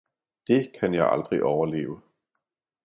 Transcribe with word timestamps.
det 0.47 0.71
kan 0.79 0.93
jeg 0.93 1.09
aldrig 1.11 1.43
overleve! 1.43 2.01